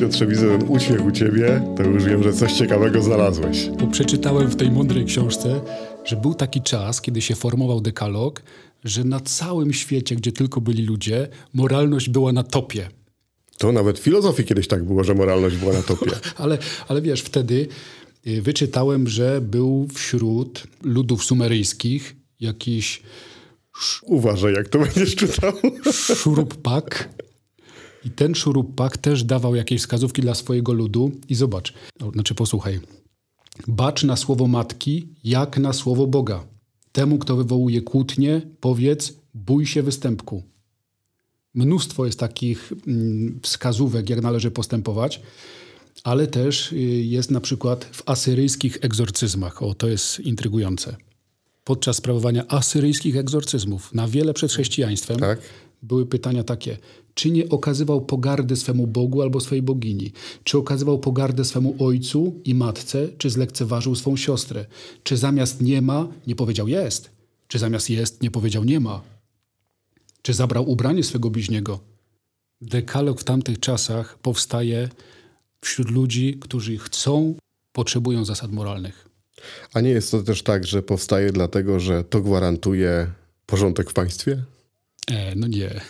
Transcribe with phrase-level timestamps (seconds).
[0.00, 3.68] Piotrze, widzę ten uśmiech u ciebie, to już wiem, że coś ciekawego znalazłeś.
[3.80, 5.60] Bo przeczytałem w tej mądrej książce,
[6.04, 8.42] że był taki czas, kiedy się formował dekalog,
[8.84, 12.88] że na całym świecie, gdzie tylko byli ludzie, moralność była na topie.
[13.58, 16.10] To nawet w filozofii kiedyś tak było, że moralność była na topie.
[16.36, 16.58] ale,
[16.88, 17.68] ale wiesz, wtedy
[18.26, 23.02] y, wyczytałem, że był wśród ludów sumeryjskich jakiś
[24.02, 25.52] Uważaj, jak to będziesz czytał.
[25.92, 27.08] Szuruppak.
[28.06, 31.12] I ten szuruppak też dawał jakieś wskazówki dla swojego ludu.
[31.28, 31.74] I zobacz,
[32.12, 32.80] znaczy posłuchaj.
[33.68, 36.44] Bacz na słowo matki, jak na słowo Boga.
[36.92, 40.42] Temu, kto wywołuje kłótnie, powiedz, bój się występku.
[41.54, 45.22] Mnóstwo jest takich mm, wskazówek, jak należy postępować,
[46.04, 49.62] ale też y, jest na przykład w asyryjskich egzorcyzmach.
[49.62, 50.96] O, to jest intrygujące
[51.66, 55.40] podczas sprawowania asyryjskich egzorcyzmów na wiele przed chrześcijaństwem tak.
[55.82, 56.76] były pytania takie,
[57.16, 60.12] czy nie okazywał pogardy swemu Bogu albo swojej bogini?
[60.44, 63.08] Czy okazywał pogardę swemu ojcu i matce?
[63.18, 64.66] Czy zlekceważył swą siostrę?
[65.02, 67.10] Czy zamiast nie ma, nie powiedział jest?
[67.48, 69.02] Czy zamiast jest, nie powiedział nie ma?
[70.22, 71.80] Czy zabrał ubranie swego bliźniego?
[72.60, 74.88] Dekalog w tamtych czasach powstaje
[75.60, 77.34] wśród ludzi, którzy chcą,
[77.72, 79.08] potrzebują zasad moralnych.
[79.74, 83.10] A nie jest to też tak, że powstaje dlatego, że to gwarantuje
[83.46, 84.42] porządek w państwie?
[85.10, 85.80] E, no nie.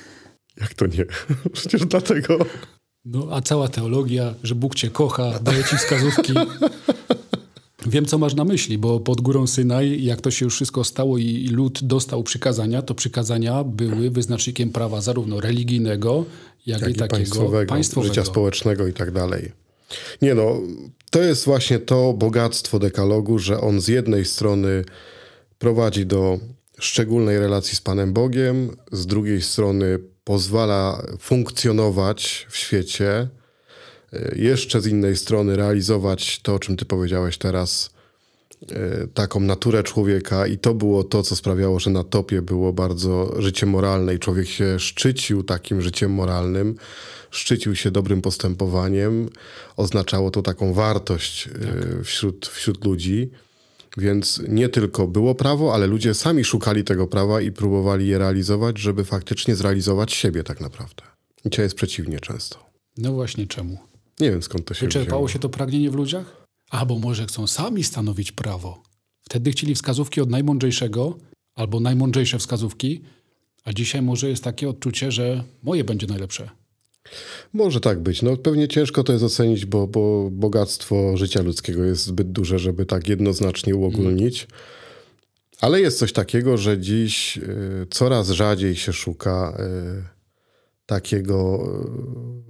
[0.61, 1.05] Jak to nie?
[1.53, 2.39] Przecież dlatego.
[3.05, 6.35] No, a cała teologia, że Bóg cię kocha, daje ci wskazówki.
[7.87, 11.19] Wiem, co masz na myśli, bo pod górą Synaj, jak to się już wszystko stało
[11.19, 16.25] i lud dostał przykazania, to przykazania były wyznacznikiem prawa zarówno religijnego,
[16.67, 19.53] jak, jak i, takiego państwowego, państwowego, życia społecznego i tak dalej.
[20.23, 20.61] Nie no,
[21.11, 24.85] to jest właśnie to bogactwo dekalogu, że on z jednej strony
[25.59, 26.39] prowadzi do
[26.79, 33.29] szczególnej relacji z Panem Bogiem, z drugiej strony pozwala funkcjonować w świecie,
[34.13, 37.91] e, jeszcze z innej strony realizować to, o czym ty powiedziałeś teraz,
[38.71, 43.43] e, taką naturę człowieka i to było to, co sprawiało, że na topie było bardzo
[43.43, 46.77] życie moralne i człowiek się szczycił takim życiem moralnym,
[47.31, 49.29] szczycił się dobrym postępowaniem,
[49.77, 52.03] oznaczało to taką wartość e, tak.
[52.05, 53.31] wśród, wśród ludzi.
[53.97, 58.79] Więc nie tylko było prawo, ale ludzie sami szukali tego prawa i próbowali je realizować,
[58.79, 61.03] żeby faktycznie zrealizować siebie tak naprawdę.
[61.45, 62.67] I dzisiaj jest przeciwnie często.
[62.97, 63.79] No właśnie czemu?
[64.21, 65.29] Nie wiem skąd to się Wyczerpało wzięło.
[65.29, 66.47] się to pragnienie w ludziach?
[66.71, 68.83] Albo może chcą sami stanowić prawo.
[69.23, 71.19] Wtedy chcieli wskazówki od najmądrzejszego
[71.55, 73.03] albo najmądrzejsze wskazówki,
[73.65, 76.51] a dzisiaj może jest takie odczucie, że moje będzie najlepsze.
[77.53, 78.23] Może tak być.
[78.23, 82.87] No, pewnie ciężko to jest ocenić, bo, bo bogactwo życia ludzkiego jest zbyt duże, żeby
[82.87, 84.49] tak jednoznacznie uogólnić.
[85.61, 89.57] Ale jest coś takiego, że dziś y, coraz rzadziej się szuka
[90.01, 90.03] y,
[90.87, 91.69] takiego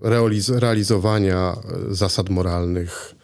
[0.05, 1.57] y, realiz realizowania
[1.91, 3.15] zasad moralnych,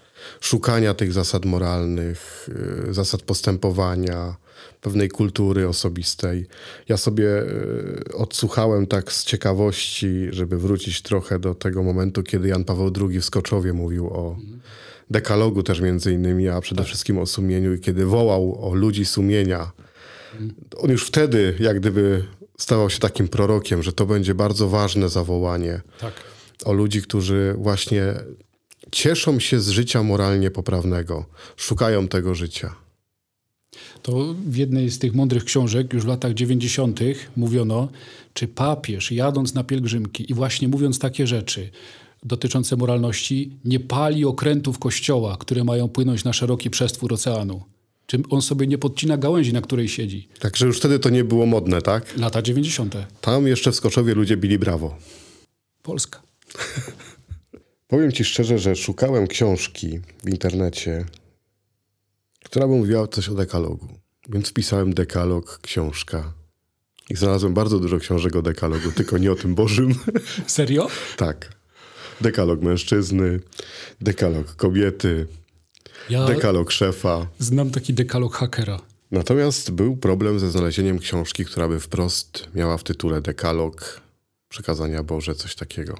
[0.41, 2.51] szukania tych zasad moralnych,
[2.91, 4.37] zasad postępowania,
[4.83, 6.47] pewnej kultury osobistej.
[6.89, 12.65] Ja sobie e, odsłuchałem tak z ciekawości, żeby wrócić trochę do tego momentu, kiedy Jan
[12.65, 14.37] Paweł II w Skoczowie mówił o
[15.11, 16.87] dekalogu też między innymi, a przede tak.
[16.87, 19.73] wszystkim o sumieniu i kiedy wołał o ludzi sumienia.
[20.77, 22.25] On już wtedy jak gdyby
[22.59, 26.13] stawał się takim prorokiem, że to będzie bardzo ważne zawołanie tak.
[26.65, 28.15] o ludzi, którzy właśnie
[28.93, 31.25] cieszą się z życia moralnie poprawnego,
[31.57, 32.83] szukają tego życia
[34.03, 37.01] to w jednej z tych mądrych książek już w latach 90.
[37.37, 37.89] mówiono,
[38.35, 41.71] czy papież jadąc na pielgrzymki i właśnie mówiąc takie rzeczy
[42.25, 47.63] dotyczące moralności, nie pali okrętów kościoła, które mają płynąć na szeroki przestwór oceanu.
[48.07, 50.29] Czy on sobie nie podcina gałęzi, na której siedzi.
[50.39, 52.19] Także już wtedy to nie było modne, tak?
[52.19, 52.97] Lata 90.
[53.21, 54.97] Tam jeszcze w Skoczowie ludzie bili brawo.
[55.83, 56.23] Polska.
[57.89, 61.05] Powiem ci szczerze, że szukałem książki w internecie
[62.45, 63.89] która by mówiła coś o dekalogu.
[64.29, 66.33] Więc wpisałem dekalog, książka.
[67.11, 69.95] I znalazłem bardzo dużo książek o dekalogu, tylko nie o tym Bożym.
[70.47, 70.89] Serio?
[71.17, 71.53] tak.
[72.21, 73.41] Dekalog mężczyzny,
[74.01, 75.27] dekalog kobiety,
[76.11, 77.27] ja dekalog szefa.
[77.39, 78.81] Znam taki dekalog hakera.
[79.11, 84.01] Natomiast był problem ze znalezieniem książki, która by wprost miała w tytule dekalog,
[84.49, 85.99] przekazania Boże, coś takiego.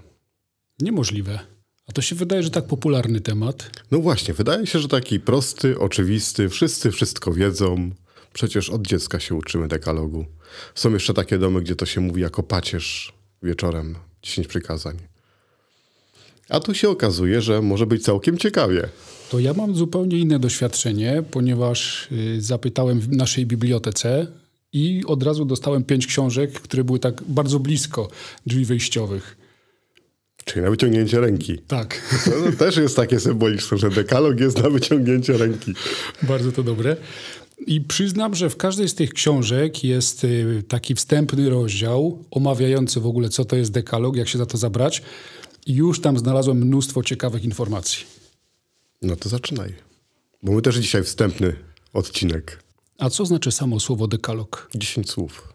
[0.81, 1.39] Niemożliwe.
[1.87, 3.71] A to się wydaje, że tak popularny temat.
[3.91, 7.91] No właśnie, wydaje się, że taki prosty, oczywisty, wszyscy wszystko wiedzą.
[8.33, 10.25] Przecież od dziecka się uczymy dekalogu.
[10.75, 13.13] Są jeszcze takie domy, gdzie to się mówi jako pacierz
[13.43, 14.97] wieczorem, 10 przykazań.
[16.49, 18.89] A tu się okazuje, że może być całkiem ciekawie.
[19.31, 24.27] To ja mam zupełnie inne doświadczenie, ponieważ y, zapytałem w naszej bibliotece
[24.73, 28.09] i od razu dostałem pięć książek, które były tak bardzo blisko
[28.47, 29.42] drzwi wejściowych.
[30.45, 31.59] Czyli na wyciągnięcie ręki.
[31.59, 32.03] Tak.
[32.25, 35.75] To też jest takie symboliczne, że dekalog jest na wyciągnięcie ręki.
[36.23, 36.97] Bardzo to dobre.
[37.67, 43.07] I przyznam, że w każdej z tych książek jest y, taki wstępny rozdział omawiający w
[43.07, 45.03] ogóle, co to jest dekalog, jak się za to zabrać.
[45.67, 48.07] I już tam znalazłem mnóstwo ciekawych informacji.
[49.03, 49.75] No to zaczynaj.
[50.43, 51.57] Bo my też dzisiaj wstępny
[51.93, 52.63] odcinek.
[52.99, 54.71] A co znaczy samo słowo dekalog?
[54.75, 55.53] 10 słów.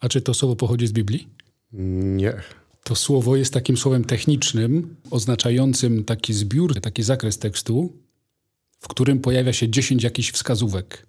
[0.00, 1.28] A czy to słowo pochodzi z Biblii?
[1.72, 2.42] Nie.
[2.84, 7.92] To słowo jest takim słowem technicznym, oznaczającym taki zbiór, taki zakres tekstu,
[8.80, 11.06] w którym pojawia się 10 jakichś wskazówek.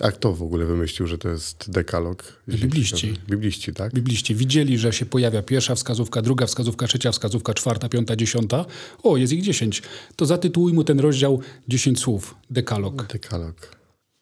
[0.00, 2.42] A kto w ogóle wymyślił, że to jest dekalog?
[2.48, 3.14] Bibliści.
[3.28, 3.94] Bibliści, tak?
[3.94, 8.64] Bibliści widzieli, że się pojawia pierwsza wskazówka, druga wskazówka, trzecia wskazówka, czwarta, piąta, dziesiąta.
[9.02, 9.82] O, jest ich dziesięć.
[10.16, 12.34] To zatytułuj mu ten rozdział 10 słów.
[12.50, 13.06] Dekalog.
[13.06, 13.76] Dekalog.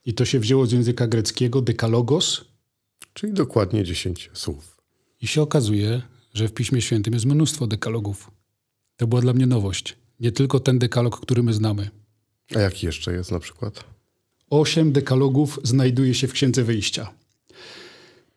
[0.07, 2.45] I to się wzięło z języka greckiego dekalogos.
[3.15, 4.77] Czyli dokładnie 10 słów.
[5.23, 6.03] I się okazuje,
[6.35, 8.31] że w Piśmie Świętym jest mnóstwo dekalogów.
[8.97, 9.97] To była dla mnie nowość.
[10.21, 11.91] Nie tylko ten dekalog, który my znamy.
[12.55, 13.85] A jaki jeszcze jest na przykład?
[14.51, 17.13] Osiem dekalogów znajduje się w Księdze Wyjścia.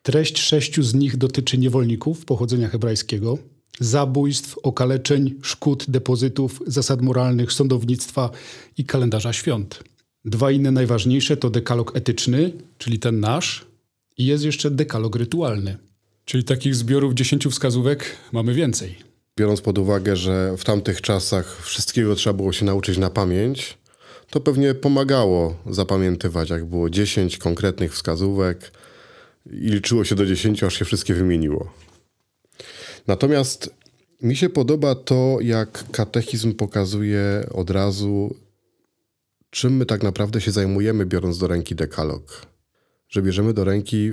[0.01, 3.37] Treść sześciu z nich dotyczy niewolników pochodzenia hebrajskiego,
[3.79, 8.29] zabójstw, okaleczeń, szkód, depozytów, zasad moralnych, sądownictwa
[8.77, 9.83] i kalendarza świąt.
[10.25, 13.65] Dwa inne najważniejsze to dekalog etyczny, czyli ten nasz,
[14.17, 15.77] i jest jeszcze dekalog rytualny.
[16.27, 18.95] Czyli takich zbiorów dziesięciu wskazówek mamy więcej.
[19.37, 23.77] Biorąc pod uwagę, że w tamtych czasach wszystkiego trzeba było się nauczyć na pamięć,
[24.29, 28.71] to pewnie pomagało zapamiętywać, jak było 10 konkretnych wskazówek
[29.45, 31.73] i liczyło się do 10, aż się wszystkie wymieniło.
[33.07, 33.69] Natomiast
[34.21, 38.35] mi się podoba to, jak katechizm pokazuje od razu,
[39.49, 42.45] czym my tak naprawdę się zajmujemy, biorąc do ręki dekalog.
[43.09, 44.11] Że bierzemy do ręki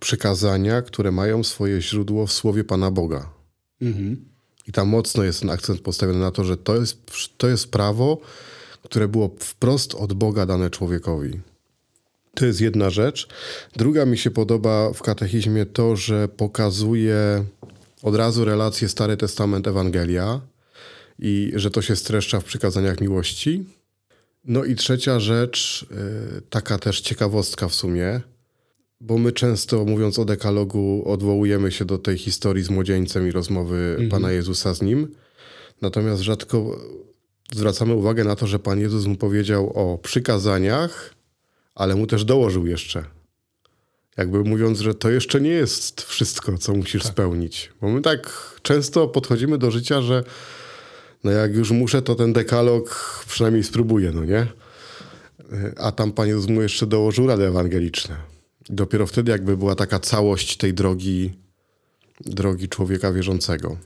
[0.00, 3.30] przykazania, które mają swoje źródło w słowie Pana Boga.
[3.82, 4.24] Mhm.
[4.66, 6.98] I tam mocno jest ten akcent postawiony na to, że to jest,
[7.36, 8.20] to jest prawo,
[8.82, 11.40] które było wprost od Boga dane człowiekowi.
[12.34, 13.28] To jest jedna rzecz.
[13.76, 17.44] Druga mi się podoba w katechizmie to, że pokazuje
[18.02, 20.40] od razu relację Stary Testament Ewangelia
[21.18, 23.64] i że to się streszcza w przykazaniach miłości.
[24.44, 25.86] No i trzecia rzecz,
[26.38, 28.20] y, taka też ciekawostka w sumie,
[29.00, 33.76] bo my często mówiąc o dekalogu odwołujemy się do tej historii z młodzieńcem i rozmowy
[33.76, 34.08] mhm.
[34.08, 35.14] Pana Jezusa z nim.
[35.82, 36.78] Natomiast rzadko
[37.52, 41.14] zwracamy uwagę na to, że Pan Jezus mu powiedział o przykazaniach,
[41.74, 43.04] ale mu też dołożył jeszcze.
[44.16, 47.12] Jakby mówiąc, że to jeszcze nie jest wszystko, co musisz tak.
[47.12, 47.72] spełnić.
[47.80, 50.24] Bo my tak często podchodzimy do życia, że
[51.24, 54.46] no jak już muszę, to ten dekalog przynajmniej spróbuję, no nie?
[55.76, 58.39] A tam Pan Jezus mu jeszcze dołożył rady ewangeliczne.
[58.72, 61.30] Dopiero wtedy jakby była taka całość tej drogi,
[62.26, 63.76] drogi człowieka wierzącego.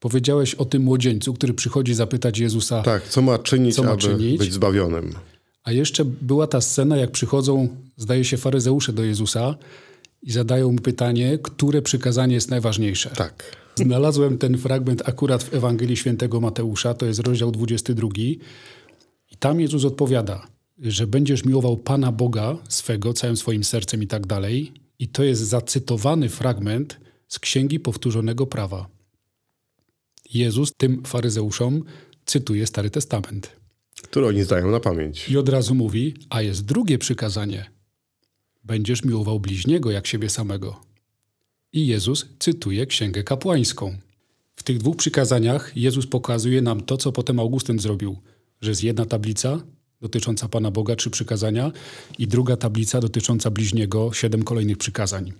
[0.00, 2.82] Powiedziałeś o tym młodzieńcu, który przychodzi zapytać Jezusa.
[2.82, 4.38] Tak, co ma czynić, co ma aby czynić?
[4.38, 5.12] być zbawionym.
[5.64, 9.54] A jeszcze była ta scena, jak przychodzą, zdaje się, faryzeusze do Jezusa
[10.22, 13.10] i zadają mu pytanie, które przykazanie jest najważniejsze.
[13.10, 13.56] Tak.
[13.74, 18.08] Znalazłem ten fragment akurat w Ewangelii Świętego Mateusza, to jest rozdział 22.
[19.30, 20.46] I tam Jezus odpowiada,
[20.82, 24.72] że będziesz miłował Pana Boga swego całym swoim sercem i tak dalej.
[24.98, 28.88] I to jest zacytowany fragment z Księgi Powtórzonego Prawa.
[30.34, 31.84] Jezus tym faryzeuszom
[32.26, 33.52] cytuje Stary Testament.
[34.02, 35.28] Który oni zdają na pamięć.
[35.28, 37.70] I od razu mówi, a jest drugie przykazanie.
[38.64, 40.80] Będziesz miłował bliźniego jak siebie samego.
[41.72, 43.96] I Jezus cytuje Księgę Kapłańską.
[44.56, 48.16] W tych dwóch przykazaniach Jezus pokazuje nam to, co potem Augustyn zrobił,
[48.60, 49.60] że jest jedna tablica
[50.02, 51.72] dotycząca Pana Boga, trzy przykazania
[52.18, 55.32] i druga tablica dotycząca bliźniego, siedem kolejnych przykazań.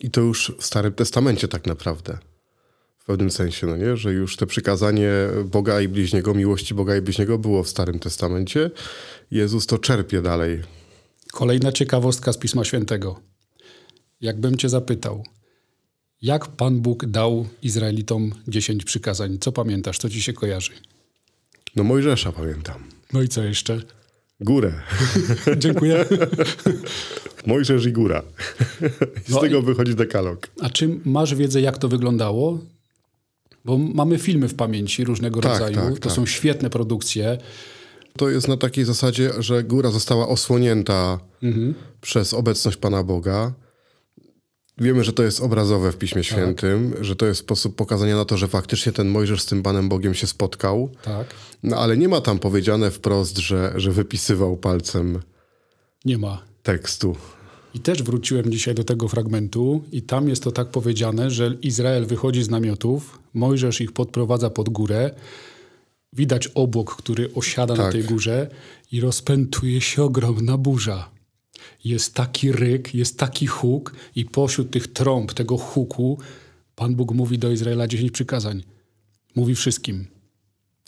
[0.00, 2.18] I to już w Starym Testamencie tak naprawdę
[3.08, 3.96] pewnym sensie, no nie?
[3.96, 5.10] że już te przykazanie
[5.44, 8.70] Boga i bliźniego, miłości Boga i bliźniego było w Starym Testamencie.
[9.30, 10.62] Jezus to czerpie dalej.
[11.32, 13.20] Kolejna ciekawostka z Pisma Świętego.
[14.20, 15.24] Jakbym cię zapytał,
[16.22, 19.38] jak Pan Bóg dał Izraelitom dziesięć przykazań?
[19.40, 19.98] Co pamiętasz?
[19.98, 20.72] Co ci się kojarzy?
[21.76, 22.97] No Mojżesza pamiętam.
[23.12, 23.80] No i co jeszcze?
[24.40, 24.72] Górę.
[25.56, 26.04] Dziękuję.
[27.46, 28.22] Mojżesz i góra.
[29.26, 29.62] Z no tego i...
[29.62, 30.48] wychodzi dekalog.
[30.60, 32.58] A czy masz wiedzę, jak to wyglądało?
[33.64, 35.74] Bo mamy filmy w pamięci różnego tak, rodzaju.
[35.74, 36.12] Tak, to tak.
[36.12, 37.38] są świetne produkcje.
[38.16, 41.74] To jest na takiej zasadzie, że góra została osłonięta mhm.
[42.00, 43.52] przez obecność Pana Boga.
[44.80, 46.30] Wiemy, że to jest obrazowe w Piśmie tak.
[46.30, 49.88] Świętym, że to jest sposób pokazania na to, że faktycznie ten Mojżesz z tym Panem
[49.88, 50.90] Bogiem się spotkał.
[51.02, 51.26] Tak.
[51.62, 55.18] No ale nie ma tam powiedziane wprost, że, że wypisywał palcem.
[56.04, 56.42] Nie ma.
[56.62, 57.16] Tekstu.
[57.74, 62.06] I też wróciłem dzisiaj do tego fragmentu i tam jest to tak powiedziane, że Izrael
[62.06, 65.10] wychodzi z namiotów, Mojżesz ich podprowadza pod górę,
[66.12, 67.86] widać obłok, który osiada tak.
[67.86, 68.50] na tej górze
[68.92, 71.17] i rozpętuje się ogromna burza.
[71.84, 76.18] Jest taki ryk, jest taki huk i pośród tych trąb, tego huku,
[76.78, 78.62] Pan Bóg mówi do Izraela dziesięć przykazań.
[79.34, 80.06] Mówi wszystkim.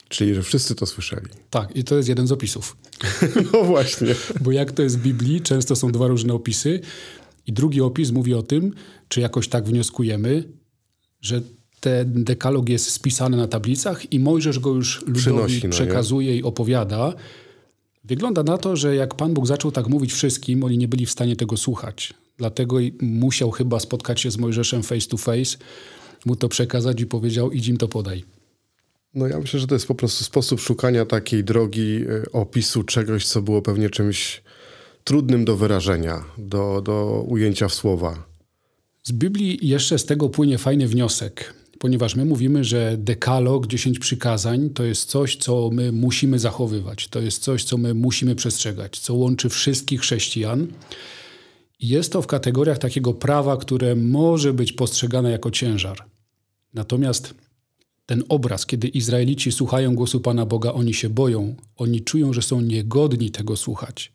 [0.09, 1.27] Czyli, że wszyscy to słyszeli.
[1.51, 2.77] Tak, i to jest jeden z opisów.
[3.53, 4.15] No właśnie.
[4.45, 6.81] Bo jak to jest w Biblii, często są dwa różne opisy.
[7.47, 8.75] I drugi opis mówi o tym,
[9.09, 10.45] czy jakoś tak wnioskujemy,
[11.21, 11.43] że
[11.81, 16.37] ten dekalog jest spisany na tablicach i Mojżesz go już ludowi Przynosi, no przekazuje nie?
[16.37, 17.15] i opowiada.
[18.05, 21.11] Wygląda na to, że jak Pan Bóg zaczął tak mówić wszystkim, oni nie byli w
[21.11, 22.15] stanie tego słuchać.
[22.37, 25.57] Dlatego musiał chyba spotkać się z Mojżeszem face to face,
[26.27, 28.25] mu to przekazać i powiedział: idź im to podaj.
[29.15, 33.27] No ja myślę, że to jest po prostu sposób szukania takiej drogi e, opisu czegoś,
[33.27, 34.43] co było pewnie czymś
[35.05, 38.27] trudnym do wyrażenia, do, do ujęcia w słowa.
[39.03, 44.71] Z Biblii jeszcze z tego płynie fajny wniosek, ponieważ my mówimy, że dekalog, dziesięć przykazań,
[44.71, 47.09] to jest coś, co my musimy zachowywać.
[47.09, 50.67] To jest coś, co my musimy przestrzegać, co łączy wszystkich chrześcijan.
[51.81, 56.05] Jest to w kategoriach takiego prawa, które może być postrzegane jako ciężar.
[56.75, 57.35] Natomiast
[58.07, 62.61] ten obraz, kiedy Izraelici słuchają głosu Pana Boga, oni się boją, oni czują, że są
[62.61, 64.13] niegodni tego słuchać.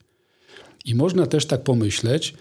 [0.86, 2.34] I można też tak pomyśleć,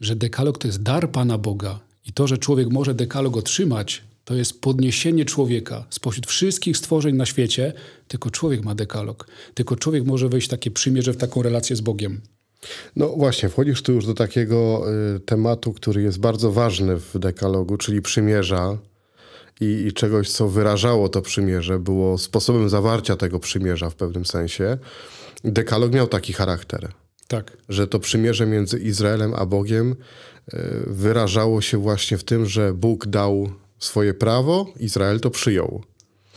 [0.00, 4.34] że dekalog to jest dar Pana Boga i to, że człowiek może dekalog otrzymać, to
[4.36, 7.72] jest podniesienie człowieka spośród wszystkich stworzeń na świecie.
[8.08, 9.26] Tylko człowiek ma dekalog.
[9.54, 12.20] Tylko człowiek może wejść w takie przymierze, w taką relację z Bogiem.
[12.96, 14.84] No właśnie, wchodzisz tu już do takiego
[15.16, 18.78] y, tematu, który jest bardzo ważny w dekalogu, czyli przymierza
[19.60, 24.78] i, i, czegoś, co wyrażało to przymierze, było sposobem zawarcia tego przymierza w pewnym sensie.
[25.44, 26.92] Dekalog miał taki charakter.
[27.28, 27.56] Tak.
[27.68, 30.56] Że to przymierze między Izraelem a Bogiem y,
[30.86, 35.82] wyrażało się właśnie w tym, że Bóg dał swoje prawo, Izrael to przyjął.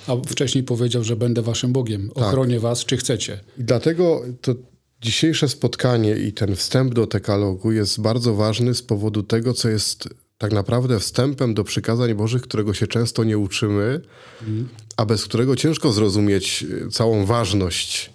[0.08, 2.24] A wcześniej powiedział, że będę waszym Bogiem, tak.
[2.24, 2.62] ochronię tak.
[2.62, 3.40] was, czy chcecie.
[3.58, 4.56] I dlatego to
[5.02, 10.10] dzisiejsze spotkanie i ten wstęp do tekalogu jest bardzo ważny z powodu tego, co jest
[10.38, 14.02] tak naprawdę wstępem do przykazań Bożych, którego się często nie uczymy,
[14.48, 14.70] mm.
[14.98, 18.14] a bez którego ciężko zrozumieć e, całą ważność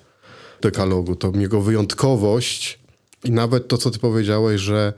[0.60, 2.78] dekalogu, tą jego wyjątkowość
[3.24, 4.92] i nawet to, co ty powiedziałeś, że,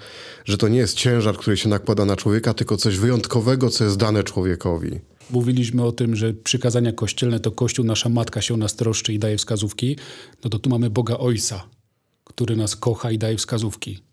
[0.45, 3.97] że to nie jest ciężar, który się nakłada na człowieka, tylko coś wyjątkowego, co jest
[3.97, 5.01] dane człowiekowi.
[5.31, 9.19] Mówiliśmy o tym, że przykazania kościelne to Kościół, nasza matka się o nas troszczy i
[9.19, 9.97] daje wskazówki.
[10.45, 11.67] No to tu mamy Boga Ojca,
[12.25, 14.10] który nas kocha i daje wskazówki.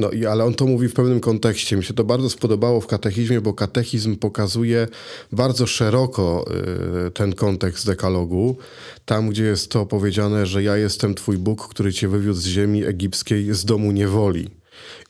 [0.00, 1.76] No i ale on to mówi w pewnym kontekście.
[1.76, 4.88] Mi się to bardzo spodobało w katechizmie, bo katechizm pokazuje
[5.32, 6.44] bardzo szeroko
[7.06, 8.56] y, ten kontekst dekalogu.
[9.04, 12.84] Tam, gdzie jest to powiedziane, że ja jestem twój Bóg, który cię wywiódł z ziemi
[12.84, 14.50] egipskiej, z domu niewoli.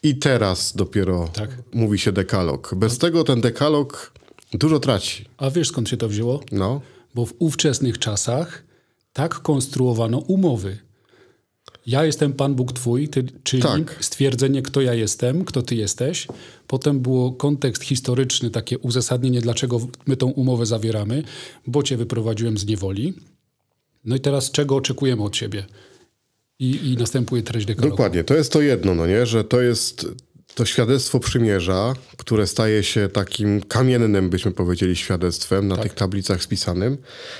[0.02, 1.50] I teraz dopiero tak.
[1.73, 2.75] mówi się dekalog.
[2.76, 4.12] Bez tego ten dekalog
[4.52, 5.25] dużo traci.
[5.37, 6.40] A wiesz skąd się to wzięło?
[6.52, 6.80] No.
[7.14, 8.62] Bo w ówczesnych czasach
[9.12, 10.78] tak konstruowano umowy
[11.87, 13.96] ja jestem Pan Bóg Twój, ty, czyli tak.
[14.00, 16.26] stwierdzenie, kto ja jestem, kto Ty jesteś.
[16.66, 21.22] Potem było kontekst historyczny, takie uzasadnienie, dlaczego my tą umowę zawieramy,
[21.66, 23.14] bo Cię wyprowadziłem z niewoli.
[24.04, 25.64] No i teraz czego oczekujemy od Ciebie?
[26.58, 27.90] I, i następuje treść dekalogu.
[27.90, 29.26] Dokładnie, to jest to jedno, no nie?
[29.26, 30.06] że to jest
[30.54, 35.83] to świadectwo przymierza, które staje się takim kamiennym, byśmy powiedzieli, świadectwem na tak.
[35.83, 36.99] tych tablicach spisanym.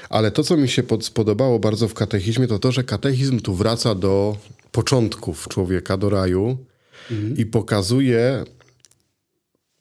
[0.09, 3.95] Ale to, co mi się spodobało bardzo w katechizmie, to to, że katechizm tu wraca
[3.95, 4.37] do
[4.73, 6.59] początków człowieka, do raju
[7.11, 7.37] mhm.
[7.37, 8.45] i pokazuje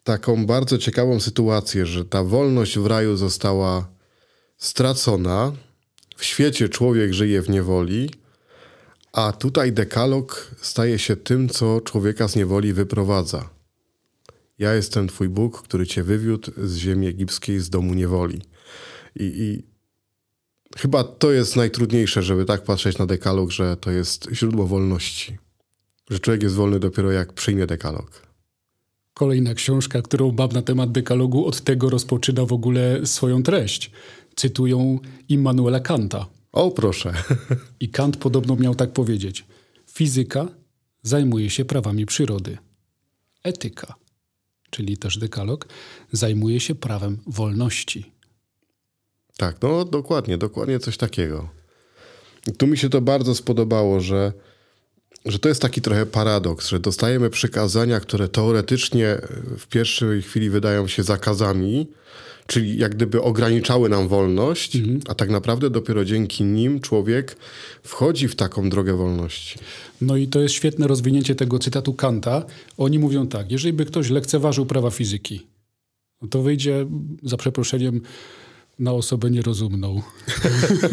[0.03, 3.87] taką bardzo ciekawą sytuację, że ta wolność w raju została
[4.57, 5.51] stracona.
[6.17, 8.09] W świecie człowiek żyje w niewoli,
[9.13, 13.49] a tutaj dekalog staje się tym, co człowieka z niewoli wyprowadza.
[14.59, 18.41] Ja jestem Twój Bóg, który Cię wywiódł z ziemi egipskiej, z domu niewoli.
[19.15, 19.63] I, I,
[20.77, 25.37] chyba to jest najtrudniejsze, żeby tak patrzeć na dekalog, że to jest źródło wolności.
[26.09, 28.29] Że człowiek jest wolny dopiero jak przyjmie dekalog.
[29.13, 33.91] Kolejna książka, którą mam na temat dekalogu, od tego rozpoczyna w ogóle swoją treść.
[34.35, 34.99] Cytują
[35.29, 36.25] Immanuela Kanta.
[36.51, 37.13] O, proszę.
[37.79, 39.45] I Kant podobno miał tak powiedzieć.
[39.87, 40.47] Fizyka
[41.03, 42.57] zajmuje się prawami przyrody.
[43.43, 43.95] Etyka,
[44.69, 45.67] czyli też dekalog,
[46.11, 48.11] zajmuje się prawem wolności.
[49.37, 51.49] Tak, no dokładnie, dokładnie coś takiego.
[52.47, 54.33] I tu mi się to bardzo spodobało, że,
[55.25, 59.17] że to jest taki trochę paradoks, że dostajemy przykazania, które teoretycznie
[59.57, 61.87] w pierwszej chwili wydają się zakazami,
[62.49, 64.77] czyli jak gdyby ograniczały nam wolność,
[65.07, 67.37] a tak naprawdę dopiero dzięki nim człowiek
[67.83, 69.59] wchodzi w taką drogę wolności.
[70.01, 72.45] No i to jest świetne rozwinięcie tego cytatu Kanta.
[72.77, 75.47] Oni mówią tak, jeżeli by ktoś lekceważył prawa fizyki,
[76.21, 76.85] no to wyjdzie
[77.23, 78.01] za przeproszeniem
[78.79, 80.01] na osobę nierozumną.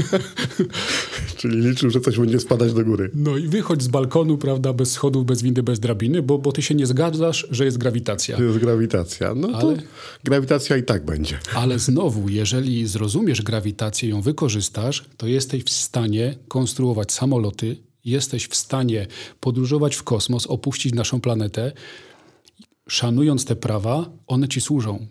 [1.37, 3.11] Czyli liczył, że coś będzie spadać do góry.
[3.15, 6.63] No i wychodź z balkonu, prawda, bez schodów, bez windy, bez drabiny, bo, bo ty
[6.63, 8.37] się nie zgadzasz, że jest grawitacja.
[8.37, 9.35] To jest grawitacja.
[9.35, 9.83] No Ale- to
[10.25, 11.39] grawitacja i tak będzie.
[11.55, 18.55] Ale znowu, jeżeli zrozumiesz grawitację, ją wykorzystasz, to jesteś w stanie konstruować samoloty, jesteś w
[18.55, 19.07] stanie
[19.41, 21.73] podróżować w kosmos, opuścić naszą planetę.
[22.89, 25.07] Szanując te prawa, one ci służą.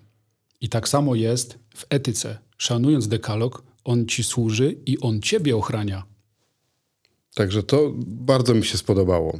[0.61, 2.44] I tak samo jest w etyce.
[2.57, 6.03] Szanując dekalog, on ci służy i on ciebie ochrania.
[7.33, 9.39] Także to bardzo mi się spodobało.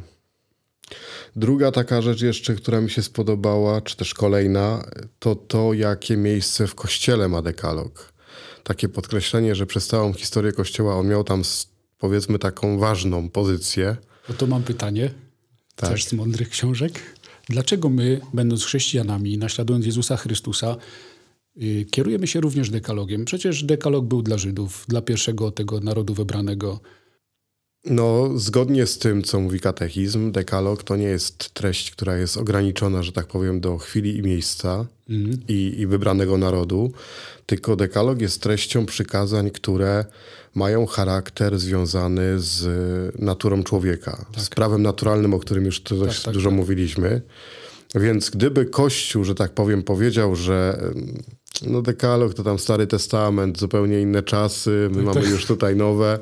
[1.36, 4.86] Druga taka rzecz jeszcze, która mi się spodobała, czy też kolejna,
[5.20, 8.14] to to, jakie miejsce w kościele ma dekalog.
[8.64, 11.42] Takie podkreślenie, że przez całą historię kościoła on miał tam
[11.98, 13.98] powiedzmy taką ważną pozycję.
[14.30, 15.12] No to mam pytanie,
[15.76, 15.90] Tak.
[15.90, 17.02] też z mądrych książek.
[17.50, 20.76] Dlaczego my, będąc chrześcijanami, naśladując Jezusa Chrystusa,
[21.92, 23.26] kierujemy się również dekalogiem?
[23.26, 26.80] Przecież dekalog był dla Żydów, dla pierwszego tego narodu wybranego.
[27.86, 33.04] No, zgodnie z tym, co mówi katechizm, dekalog to nie jest treść, która jest ograniczona,
[33.04, 34.86] że tak powiem, do chwili i miejsca
[35.48, 36.92] i, i wybranego narodu,
[37.46, 40.06] tylko dekalog jest treścią przykazań, które
[40.56, 42.66] mają charakter związany z
[43.20, 47.22] naturą człowieka, z prawem naturalnym, o którym już tu dość tak, dużo mówiliśmy.
[47.96, 50.92] Więc gdyby Kościół, że tak powiem, powiedział, że
[51.62, 56.20] no dekalog to tam Stary Testament, zupełnie inne czasy, my mamy już tutaj nowe,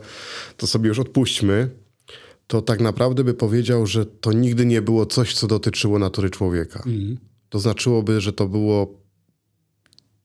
[0.57, 1.69] to sobie już odpuśćmy,
[2.47, 6.83] to tak naprawdę by powiedział, że to nigdy nie było coś, co dotyczyło natury człowieka.
[7.49, 8.93] To znaczyłoby, że to było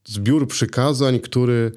[0.05, 1.73] zbiór przykazań, który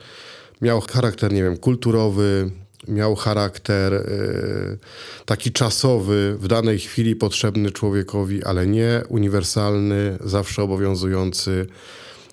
[0.62, 2.52] miał charakter, nie wiem, kulturowy,
[2.88, 4.78] miał charakter y,
[5.26, 11.68] taki czasowy, w danej chwili potrzebny człowiekowi, ale nie uniwersalny, zawsze obowiązujący,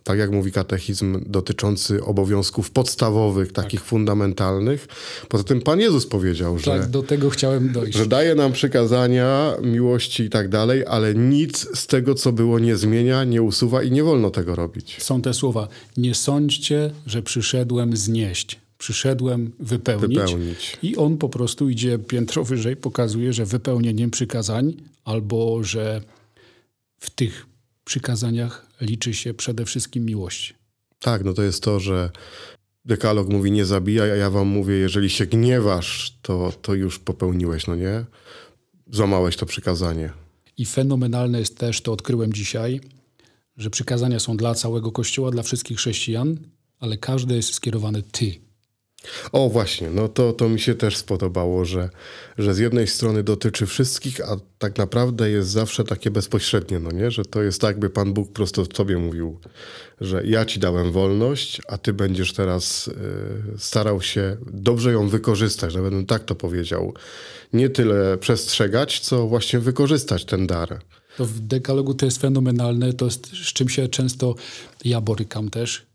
[0.08, 4.86] tak jak mówi katechizm, dotyczący obowiązków podstawowych, takich fundamentalnych.
[5.28, 7.98] Poza tym Pan Jezus powiedział, że Tak, do tego chciałem dojść.
[7.98, 12.76] że daje nam przykazania miłości i tak dalej, ale nic z tego, co było, nie
[12.76, 14.96] zmienia, nie usuwa i nie wolno tego robić.
[15.02, 15.68] Są te słowa.
[15.96, 18.58] Nie sądźcie, że przyszedłem znieść.
[18.78, 20.18] Przyszedłem wypełnić.
[20.18, 20.76] Wypełnić.
[20.82, 24.72] I on po prostu idzie piętro wyżej, pokazuje, że wypełnieniem przykazań
[25.04, 26.00] albo że
[27.00, 27.47] w tych
[27.88, 30.54] przykazaniach liczy się przede wszystkim miłość.
[30.98, 32.10] Tak, no to jest to, że
[32.84, 37.66] dekalog mówi nie zabijaj, a ja wam mówię, jeżeli się gniewasz, to, to już popełniłeś,
[37.66, 38.04] no nie?
[38.90, 40.12] Złamałeś to przykazanie.
[40.56, 42.80] I fenomenalne jest też, to odkryłem dzisiaj,
[43.56, 46.38] że przykazania są dla całego Kościoła, dla wszystkich chrześcijan,
[46.78, 48.34] ale każde jest skierowane ty.
[49.32, 51.90] O właśnie, no to, to mi się też spodobało, że,
[52.38, 57.10] że z jednej strony dotyczy wszystkich, a tak naprawdę jest zawsze takie bezpośrednie, no nie?
[57.10, 59.38] Że to jest tak, by Pan Bóg prosto tobie mówił,
[60.00, 62.92] że ja ci dałem wolność, a ty będziesz teraz y,
[63.58, 66.94] starał się dobrze ją wykorzystać, nawet bym tak to powiedział.
[67.52, 70.80] Nie tyle przestrzegać, co właśnie wykorzystać ten dar.
[71.16, 74.34] To w dekalogu to jest fenomenalne, to jest z czym się często
[74.84, 75.87] ja borykam też,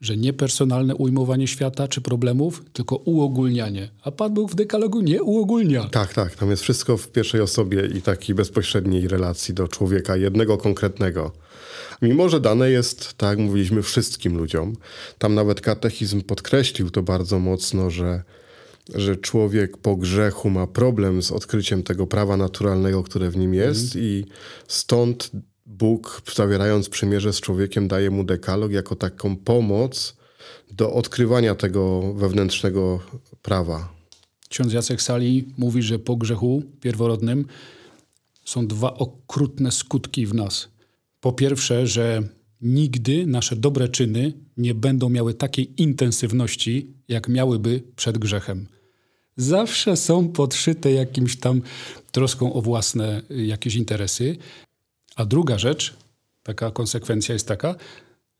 [0.00, 3.90] że nie personalne ujmowanie świata czy problemów, tylko uogólnianie.
[4.02, 5.84] A Pan Bóg w dekalogu nie uogólnia.
[5.84, 6.34] Tak, tak.
[6.34, 11.32] Tam jest wszystko w pierwszej osobie i takiej bezpośredniej relacji do człowieka, jednego konkretnego.
[12.02, 14.76] Mimo, że dane jest, tak jak mówiliśmy, wszystkim ludziom.
[15.18, 18.22] Tam nawet katechizm podkreślił to bardzo mocno, że,
[18.94, 23.96] że człowiek po grzechu ma problem z odkryciem tego prawa naturalnego, które w nim jest
[23.96, 24.24] i
[24.68, 25.30] stąd
[25.66, 30.16] Bóg, zawierając przymierze z człowiekiem, daje mu dekalog jako taką pomoc
[30.70, 33.00] do odkrywania tego wewnętrznego
[33.42, 33.96] prawa.
[34.48, 37.46] Ksiądz Jacek Sali mówi, że po grzechu pierworodnym
[38.44, 40.68] są dwa okrutne skutki w nas.
[41.20, 42.22] Po pierwsze, że
[42.60, 48.66] nigdy nasze dobre czyny nie będą miały takiej intensywności, jak miałyby przed grzechem.
[49.36, 51.62] Zawsze są podszyte jakimś tam
[52.12, 54.36] troską o własne jakieś interesy.
[55.16, 55.94] A druga rzecz,
[56.42, 57.74] taka konsekwencja jest taka,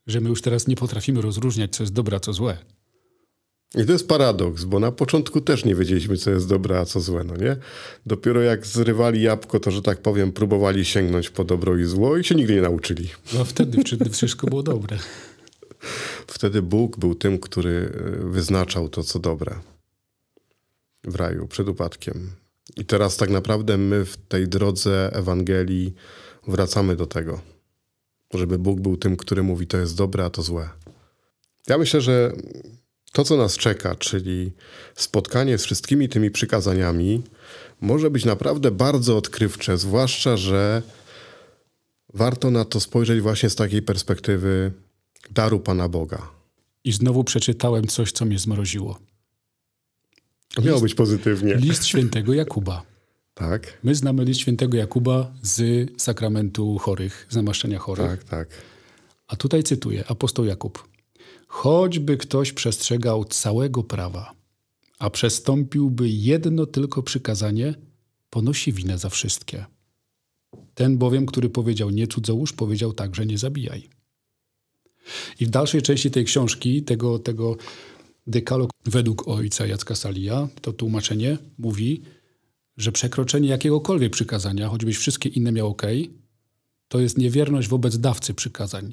[0.06, 2.58] że my już teraz nie potrafimy rozróżniać, co jest dobre, a co złe.
[3.74, 7.00] I to jest paradoks, bo na początku też nie wiedzieliśmy, co jest dobre, a co
[7.00, 7.56] złe, no nie?
[8.06, 12.24] Dopiero jak zrywali jabłko, to, że tak powiem, próbowali sięgnąć po dobro i zło i
[12.24, 13.08] się nigdy nie nauczyli.
[13.34, 14.98] No wtedy wtedy wszystko było dobre.
[16.26, 19.54] Wtedy Bóg był tym, który e, wyznaczał to, co dobre
[21.04, 22.30] w raju przed upadkiem.
[22.76, 25.94] I teraz tak naprawdę my w tej drodze Ewangelii
[26.46, 27.40] wracamy do tego,
[28.34, 30.68] żeby Bóg był tym, który mówi, to jest dobre, a to złe.
[31.68, 32.32] Ja myślę, że
[33.12, 34.52] to, co nas czeka, czyli
[34.94, 37.22] spotkanie z wszystkimi tymi przykazaniami,
[37.80, 40.82] może być naprawdę bardzo odkrywcze, zwłaszcza, że
[42.14, 44.72] warto na to spojrzeć właśnie z takiej perspektywy
[45.30, 46.30] daru Pana Boga.
[46.84, 48.98] I znowu przeczytałem coś, co mnie zmroziło.
[50.64, 51.54] Miało być pozytywnie.
[51.54, 52.82] List świętego Jakuba.
[53.38, 58.06] Tak, My znamy list świętego Jakuba z sakramentu chorych, z namaszczenia chorych.
[58.06, 58.48] tak, tak.
[59.26, 60.88] A tutaj cytuję apostoł Jakub.
[61.46, 64.32] Choćby ktoś przestrzegał całego prawa,
[64.98, 67.74] a przestąpiłby jedno tylko przykazanie,
[68.30, 69.64] ponosi winę za wszystkie.
[70.74, 73.88] Ten bowiem, który powiedział nie cudzołóż, powiedział także nie zabijaj.
[75.40, 77.56] I w dalszej części tej książki, tego, tego
[78.26, 82.02] dekalog według ojca Jacka Salija, to tłumaczenie mówi,
[82.76, 85.82] że przekroczenie jakiegokolwiek przykazania, choćbyś wszystkie inne miał ok,
[86.88, 88.92] to jest niewierność wobec dawcy przykazań.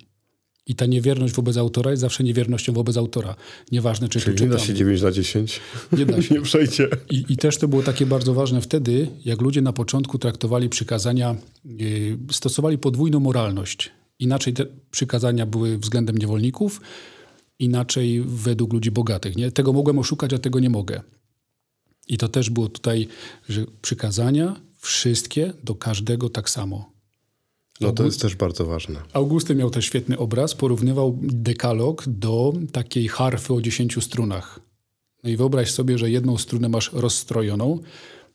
[0.67, 3.35] I ta niewierność wobec autora jest zawsze niewiernością wobec autora.
[3.71, 5.59] Nieważne, czy Czyli tu nie da się 9 na 10?
[5.97, 6.35] Nie da się.
[6.35, 6.89] Nie przejdzie.
[7.09, 11.35] I, I też to było takie bardzo ważne wtedy, jak ludzie na początku traktowali przykazania,
[11.65, 13.91] yy, stosowali podwójną moralność.
[14.19, 16.81] Inaczej te przykazania były względem niewolników,
[17.59, 19.35] inaczej według ludzi bogatych.
[19.35, 19.51] Nie?
[19.51, 21.01] Tego mogłem oszukać, a tego nie mogę.
[22.07, 23.07] I to też było tutaj,
[23.49, 26.93] że przykazania wszystkie do każdego tak samo.
[27.81, 29.01] No to jest też bardzo ważne.
[29.13, 34.59] Augusty miał też świetny obraz, porównywał dekalog do takiej harfy o dziesięciu strunach.
[35.23, 37.79] No i wyobraź sobie, że jedną strunę masz rozstrojoną,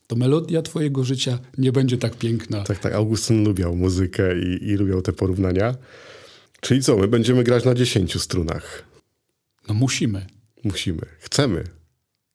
[0.07, 2.63] to melodia twojego życia nie będzie tak piękna.
[2.63, 2.93] Tak, tak.
[2.93, 5.75] Augustyn lubiał muzykę i, i lubiał te porównania.
[6.61, 8.83] Czyli co, my będziemy grać na 10 strunach.
[9.67, 10.25] No musimy.
[10.63, 11.01] Musimy.
[11.19, 11.78] Chcemy.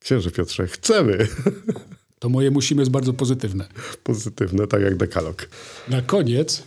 [0.04, 1.18] Księże Piotrze, chcemy.
[2.18, 3.68] To moje musimy jest bardzo pozytywne.
[4.04, 5.48] Pozytywne, tak jak dekalog.
[5.88, 6.62] Na koniec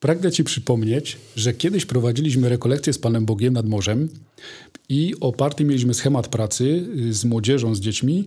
[0.00, 4.08] pragnę ci przypomnieć, że kiedyś prowadziliśmy rekolekcję z Panem Bogiem nad morzem
[4.88, 8.26] i oparty mieliśmy schemat pracy y, z młodzieżą, z dziećmi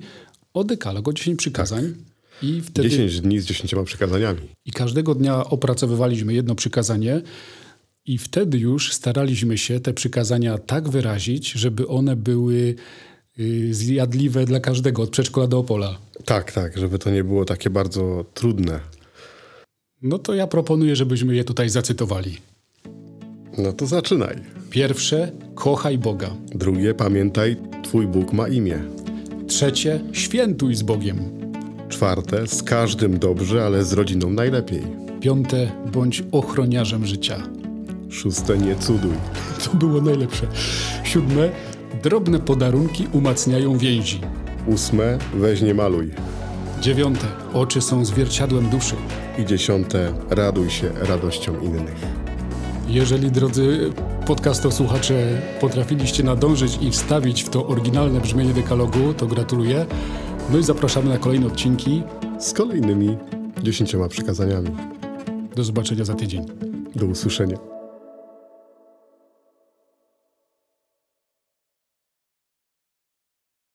[0.53, 1.93] o dekalog, o 10 przykazań.
[2.41, 4.41] I wtedy 10 dni z 10 przykazaniami.
[4.65, 7.21] I każdego dnia opracowywaliśmy jedno przykazanie,
[8.07, 12.75] i wtedy już staraliśmy się te przykazania tak wyrazić, żeby one były
[13.71, 15.97] zjadliwe dla każdego, od przedszkola do Opola.
[16.25, 18.79] Tak, tak, żeby to nie było takie bardzo trudne.
[20.01, 22.37] No to ja proponuję, żebyśmy je tutaj zacytowali.
[23.57, 24.35] No to zaczynaj.
[24.69, 26.29] Pierwsze, kochaj Boga.
[26.55, 28.79] Drugie, pamiętaj, Twój Bóg ma imię.
[29.47, 31.17] Trzecie, świętuj z Bogiem.
[31.89, 34.81] Czwarte, z każdym dobrze, ale z rodziną najlepiej.
[35.21, 37.43] Piąte, bądź ochroniarzem życia.
[38.09, 39.13] Szóste, nie cuduj.
[39.63, 40.47] To było najlepsze.
[41.03, 41.49] Siódme,
[42.03, 44.21] drobne podarunki umacniają więzi.
[44.67, 46.11] Ósme, weź nie maluj.
[46.81, 48.95] Dziewiąte, oczy są zwierciadłem duszy.
[49.37, 52.05] I dziesiąte, raduj się radością innych.
[52.87, 53.91] Jeżeli, drodzy
[54.25, 59.85] podcastosłuchacze, potrafiliście nadążyć i wstawić w to oryginalne brzmienie dekalogu, to gratuluję.
[60.51, 62.03] No i zapraszamy na kolejne odcinki.
[62.39, 63.17] Z kolejnymi
[63.63, 64.69] dziesięcioma przykazaniami.
[65.55, 66.45] Do zobaczenia za tydzień.
[66.95, 67.76] Do usłyszenia.